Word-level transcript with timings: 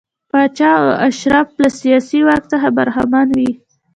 پاچا 0.29 0.71
او 0.83 0.89
اشراف 1.07 1.49
له 1.61 1.69
سیاسي 1.79 2.19
واک 2.27 2.43
څخه 2.53 2.67
برخمن 2.77 3.27
وي. 3.37 3.51